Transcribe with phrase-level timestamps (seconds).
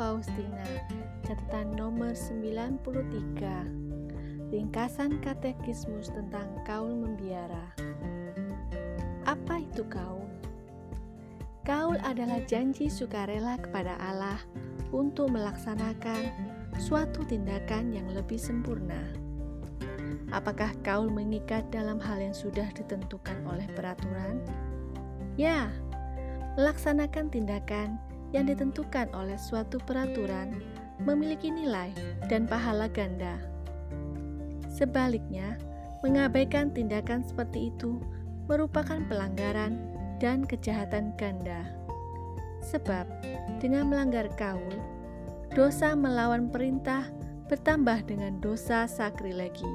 [0.00, 0.64] Faustina,
[1.28, 4.48] catatan nomor 93.
[4.48, 7.68] Ringkasan katekismus tentang kaul membiara.
[9.28, 10.24] Apa itu kaul?
[11.68, 14.40] Kaul adalah janji sukarela kepada Allah
[14.88, 16.32] untuk melaksanakan
[16.80, 19.04] suatu tindakan yang lebih sempurna.
[20.32, 24.40] Apakah kaul mengikat dalam hal yang sudah ditentukan oleh peraturan?
[25.36, 25.68] Ya,
[26.56, 30.62] melaksanakan tindakan yang ditentukan oleh suatu peraturan
[31.02, 31.90] memiliki nilai
[32.28, 33.40] dan pahala ganda.
[34.70, 35.58] Sebaliknya,
[36.00, 38.00] mengabaikan tindakan seperti itu
[38.48, 39.76] merupakan pelanggaran
[40.18, 41.64] dan kejahatan ganda.
[42.60, 43.08] Sebab,
[43.58, 44.76] dengan melanggar kaul,
[45.56, 47.08] dosa melawan perintah
[47.48, 49.66] bertambah dengan dosa sakrilegi.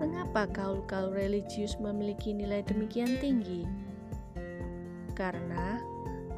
[0.00, 3.68] Mengapa kaul-kaul religius memiliki nilai demikian tinggi?
[5.12, 5.76] Karena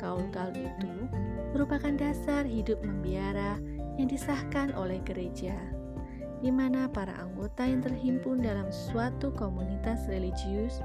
[0.02, 1.06] kaul-kaul itu
[1.54, 3.62] merupakan dasar hidup membiara
[3.94, 5.54] yang disahkan oleh gereja,
[6.42, 10.82] di mana para anggota yang terhimpun dalam suatu komunitas religius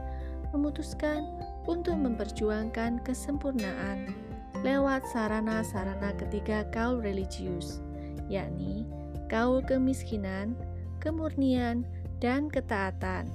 [0.54, 1.26] memutuskan
[1.66, 4.14] untuk memperjuangkan kesempurnaan
[4.62, 7.82] lewat sarana-sarana ketiga kaul religius,
[8.30, 8.86] yakni
[9.28, 10.56] kaul kemiskinan,
[11.02, 11.84] kemurnian,
[12.18, 13.28] dan ketaatan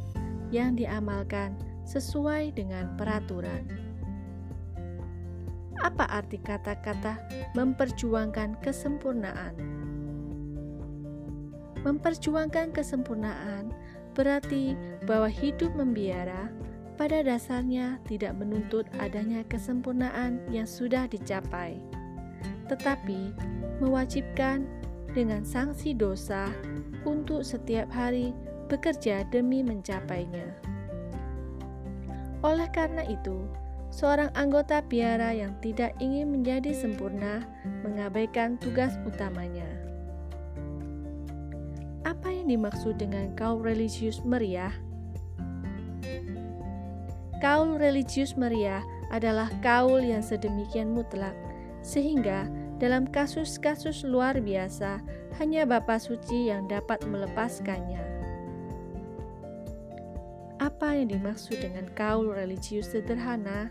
[0.51, 1.55] yang diamalkan
[1.87, 3.82] sesuai dengan peraturan.
[5.83, 7.19] Apa arti kata-kata
[7.59, 9.59] memperjuangkan kesempurnaan?
[11.83, 13.75] Memperjuangkan kesempurnaan
[14.15, 16.55] berarti bahwa hidup membiara
[16.95, 21.83] pada dasarnya tidak menuntut adanya kesempurnaan yang sudah dicapai,
[22.71, 23.35] tetapi
[23.83, 24.63] mewajibkan
[25.11, 26.47] dengan sanksi dosa
[27.03, 28.31] untuk setiap hari
[28.71, 30.47] bekerja demi mencapainya.
[32.47, 33.51] Oleh karena itu,
[33.93, 37.45] seorang anggota biara yang tidak ingin menjadi sempurna
[37.85, 39.69] mengabaikan tugas utamanya.
[42.09, 44.73] Apa yang dimaksud dengan kaul religius meriah?
[47.39, 51.37] Kaul religius meriah adalah kaul yang sedemikian mutlak,
[51.85, 52.49] sehingga
[52.81, 54.99] dalam kasus-kasus luar biasa
[55.39, 58.12] hanya Bapa Suci yang dapat melepaskannya.
[60.83, 63.71] Apa yang dimaksud dengan kaul religius sederhana?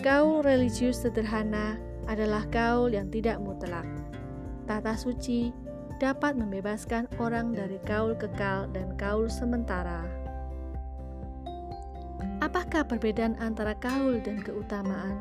[0.00, 1.76] Kaul religius sederhana
[2.08, 3.84] adalah kaul yang tidak mutlak.
[4.64, 5.52] Tata suci
[6.00, 10.08] dapat membebaskan orang dari kaul kekal dan kaul sementara.
[12.40, 15.20] Apakah perbedaan antara kaul dan keutamaan?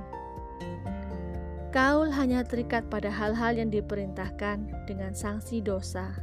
[1.76, 6.16] Kaul hanya terikat pada hal-hal yang diperintahkan dengan sanksi dosa.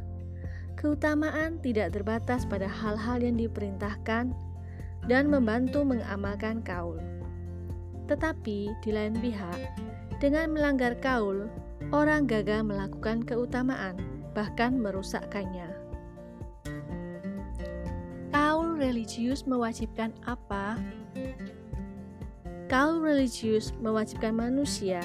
[0.79, 4.33] Keutamaan tidak terbatas pada hal-hal yang diperintahkan
[5.05, 6.97] dan membantu mengamalkan kaul.
[8.09, 9.59] Tetapi di lain pihak,
[10.21, 11.49] dengan melanggar kaul,
[11.89, 13.97] orang gagal melakukan keutamaan,
[14.37, 15.69] bahkan merusakkannya.
[18.31, 20.79] Kaul religius mewajibkan apa?
[22.71, 25.03] Kaul religius mewajibkan manusia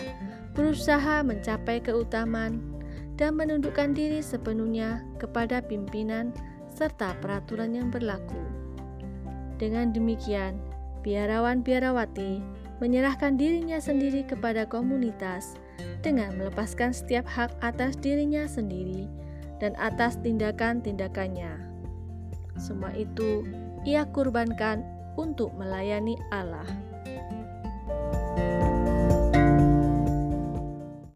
[0.55, 2.75] berusaha mencapai keutamaan
[3.16, 6.32] dan menundukkan diri sepenuhnya kepada pimpinan
[6.72, 8.41] serta peraturan yang berlaku.
[9.56, 10.60] Dengan demikian,
[11.00, 12.44] biarawan-biarawati
[12.84, 15.56] menyerahkan dirinya sendiri kepada komunitas
[16.05, 19.09] dengan melepaskan setiap hak atas dirinya sendiri
[19.56, 21.56] dan atas tindakan-tindakannya.
[22.60, 23.49] Semua itu
[23.88, 24.84] ia kurbankan
[25.16, 26.69] untuk melayani Allah.